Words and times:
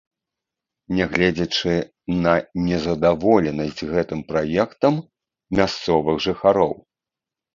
Нягледзячы 0.99 1.73
на 2.23 2.31
незадаволенасць 2.69 3.81
гэтым 3.93 4.19
праектам 4.31 4.93
мясцовых 5.59 6.15
жыхароў. 6.27 6.73